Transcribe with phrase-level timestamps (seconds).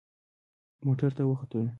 [0.85, 1.69] موټر ته وختلو.